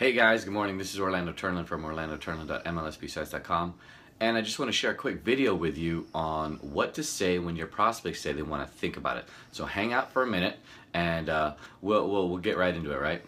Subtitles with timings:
[0.00, 0.78] Hey guys, good morning.
[0.78, 3.74] This is Orlando Turnlin from orlandoturnlin.mlsbsites.com
[4.18, 7.38] and I just want to share a quick video with you on what to say
[7.38, 9.26] when your prospects say they want to think about it.
[9.52, 10.58] So hang out for a minute
[10.94, 11.52] and uh,
[11.82, 13.22] we'll, we'll, we'll get right into it, right?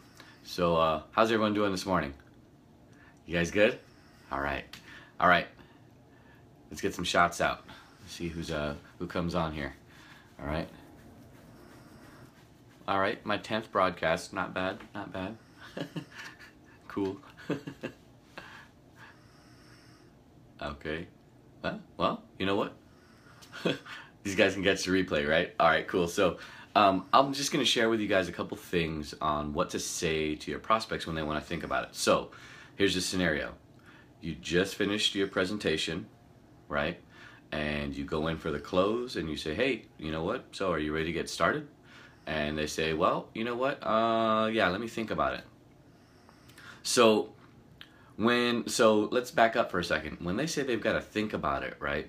[0.45, 2.15] So uh, how's everyone doing this morning?
[3.27, 3.79] You guys good?
[4.31, 4.65] All right.
[5.21, 5.49] All right.
[6.71, 7.67] Let's get some shots out.
[8.01, 9.75] Let's see who's uh, who comes on here.
[10.41, 10.71] All right.
[12.89, 14.33] All right, my 10th broadcast.
[14.33, 15.37] Not bad, not bad.
[16.93, 17.17] cool.
[20.63, 21.07] okay.
[21.97, 22.75] Well, you know what?
[24.25, 25.55] These guys can catch the replay, right?
[25.59, 26.09] All right, cool.
[26.09, 26.39] So
[26.75, 29.79] um, I'm just going to share with you guys a couple things on what to
[29.79, 31.95] say to your prospects when they want to think about it.
[31.95, 32.31] So
[32.77, 33.55] here's the scenario.
[34.21, 36.07] You just finished your presentation,
[36.69, 36.99] right?
[37.51, 40.47] And you go in for the close and you say, hey, you know what?
[40.53, 41.69] So are you ready to get started?
[42.27, 43.85] And they say, well, you know what?
[43.85, 45.45] Uh, yeah, let me think about it.
[46.83, 47.33] So
[48.17, 50.19] when so let's back up for a second.
[50.21, 52.09] When they say they've got to think about it, right?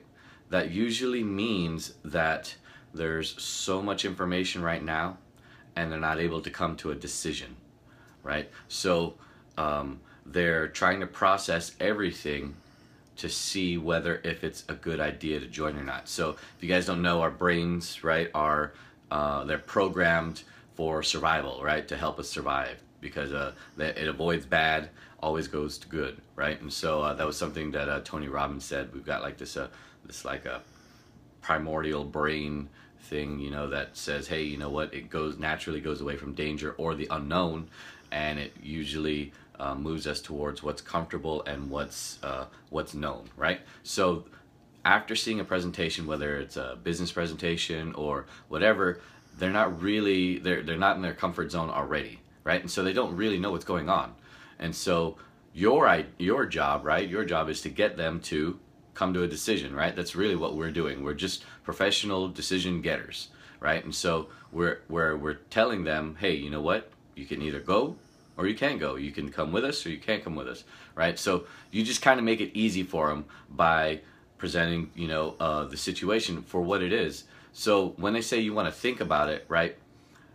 [0.50, 2.56] That usually means that
[2.94, 5.18] there's so much information right now
[5.76, 7.56] and they're not able to come to a decision,
[8.22, 8.50] right?
[8.68, 9.16] So
[9.58, 12.56] um, they're trying to process everything
[13.16, 16.08] to see whether if it's a good idea to join or not.
[16.08, 18.74] So if you guys don't know, our brains, right, are
[19.10, 20.44] uh, they're programmed
[20.76, 25.88] for survival, right, to help us survive because uh, it avoids bad, always goes to
[25.88, 26.60] good, right?
[26.60, 28.94] And so uh, that was something that uh, Tony Robbins said.
[28.94, 29.68] We've got like this, uh,
[30.06, 30.62] this like a
[31.42, 32.70] primordial brain
[33.02, 34.94] thing, you know, that says, hey, you know what?
[34.94, 37.68] It goes naturally goes away from danger or the unknown,
[38.12, 43.62] and it usually uh, moves us towards what's comfortable and what's uh, what's known, right?
[43.84, 44.26] So
[44.86, 49.00] after seeing a presentation, whether it's a business presentation or whatever,
[49.38, 52.62] they're not really they're they're not in their comfort zone already right?
[52.62, 54.14] And so they don't really know what's going on.
[54.60, 55.18] And so
[55.54, 57.08] your your job, right?
[57.08, 58.60] Your job is to get them to
[58.94, 59.96] come to a decision, right?
[59.96, 61.04] That's really what we're doing.
[61.04, 63.30] We're just professional decision getters,
[63.60, 63.84] right?
[63.84, 66.92] And so we're we're we're telling them, hey, you know what?
[67.16, 67.96] You can either go
[68.38, 68.96] or you can't go.
[68.96, 70.64] You can come with us or you can't come with us,
[70.96, 71.18] right?
[71.18, 74.02] So you just kind of make it easy for them by
[74.38, 77.26] presenting, you know, uh, the situation for what it is.
[77.54, 79.78] So when they say you want to think about it, right?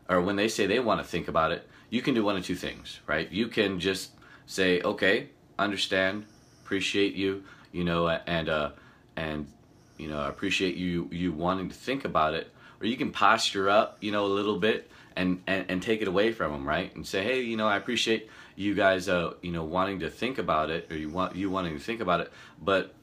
[0.08, 2.44] Or when they say they want to think about it, you can do one of
[2.44, 3.30] two things, right?
[3.30, 4.10] You can just
[4.46, 6.24] say, okay, understand,
[6.64, 8.70] appreciate you, you know, and uh,
[9.16, 9.46] and
[9.96, 13.68] you know, I appreciate you you wanting to think about it, or you can posture
[13.68, 16.94] up, you know, a little bit and and, and take it away from them, right?
[16.94, 20.38] And say, hey, you know, I appreciate you guys, uh, you know, wanting to think
[20.38, 22.32] about it, or you want you wanting to think about it,
[22.62, 22.94] but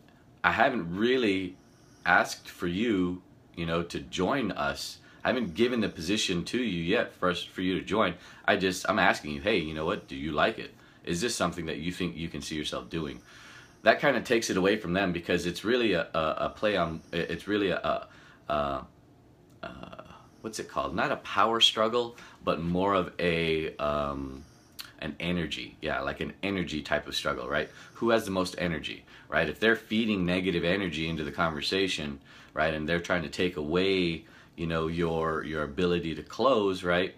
[0.43, 1.57] I haven't really
[2.05, 3.21] asked for you,
[3.55, 7.61] you know, to join us I haven't given the position to you yet first for
[7.61, 8.13] you to join.
[8.47, 10.07] I just I'm asking you, hey, you know what?
[10.07, 10.75] Do you like it?
[11.03, 13.21] Is this something that you think you can see yourself doing?
[13.81, 16.77] That kind of takes it away from them because it's really a, a, a play
[16.77, 17.01] on.
[17.11, 18.07] It's really a,
[18.47, 18.85] a,
[19.63, 20.03] a,
[20.41, 20.95] what's it called?
[20.95, 24.43] Not a power struggle, but more of a um,
[24.99, 25.75] an energy.
[25.81, 27.71] Yeah, like an energy type of struggle, right?
[27.95, 29.49] Who has the most energy, right?
[29.49, 32.19] If they're feeding negative energy into the conversation,
[32.53, 34.25] right, and they're trying to take away
[34.55, 37.15] you know your your ability to close right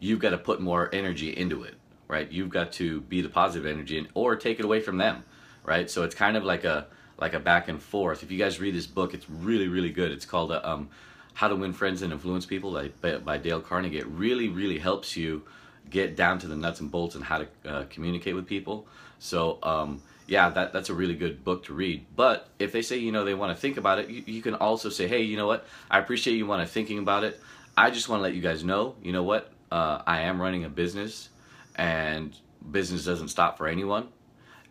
[0.00, 1.74] you've got to put more energy into it
[2.08, 2.32] right?
[2.32, 5.24] You've got to be the positive energy and, or take it away from them
[5.64, 5.90] right?
[5.90, 6.86] So it's kind of like a
[7.18, 8.22] like a back and forth.
[8.22, 10.10] If you guys read this book it's really really good.
[10.10, 10.88] It's called uh, um,
[11.34, 13.98] how to win friends and influence people by, by dale carnegie.
[13.98, 15.44] It really really helps you
[15.90, 18.86] get down to the nuts and bolts and how to uh, communicate with people.
[19.18, 22.06] So um, yeah, that, that's a really good book to read.
[22.14, 24.54] But if they say, you know, they want to think about it, you, you can
[24.54, 25.66] also say, hey, you know what?
[25.90, 27.40] I appreciate you want to thinking about it.
[27.76, 29.50] I just want to let you guys know, you know what?
[29.72, 31.30] Uh, I am running a business
[31.76, 32.36] and
[32.70, 34.08] business doesn't stop for anyone.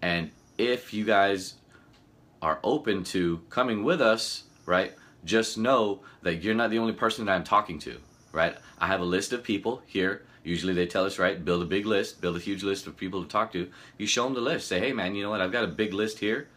[0.01, 0.29] And
[0.59, 1.55] if you guys
[2.41, 4.93] are open to coming with us, right,
[5.25, 7.99] just know that you're not the only person that I'm talking to,
[8.31, 8.55] right?
[8.79, 11.85] I have a list of people here Usually they tell us, right, build a big
[11.85, 13.69] list, build a huge list of people to talk to.
[13.97, 14.69] You show them the list.
[14.69, 15.41] Say, hey, man, you know what?
[15.41, 16.47] I've got a big list here,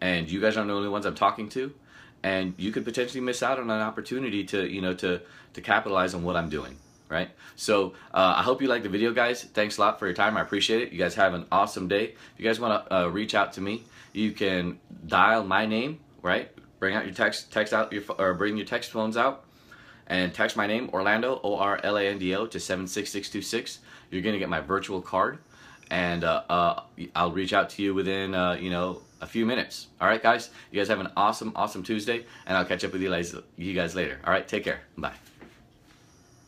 [0.00, 1.74] and you guys aren't the only ones I'm talking to.
[2.22, 5.20] And you could potentially miss out on an opportunity to, you know, to,
[5.52, 6.78] to capitalize on what I'm doing,
[7.10, 7.28] right?
[7.54, 9.44] So uh, I hope you like the video, guys.
[9.44, 10.38] Thanks a lot for your time.
[10.38, 10.92] I appreciate it.
[10.92, 12.14] You guys have an awesome day.
[12.14, 13.84] If you guys want to uh, reach out to me,
[14.14, 16.50] you can dial my name, right?
[16.78, 19.44] Bring out your text, text out your, or bring your text phones out
[20.06, 23.78] and text my name, Orlando, O R L A N D O, to 76626.
[24.10, 25.38] You're going to get my virtual card,
[25.90, 26.82] and uh, uh,
[27.14, 29.88] I'll reach out to you within, uh, you know, a few minutes.
[30.00, 30.50] All right, guys?
[30.70, 34.20] You guys have an awesome, awesome Tuesday, and I'll catch up with you guys later.
[34.24, 34.80] All right, take care.
[34.96, 35.14] Bye.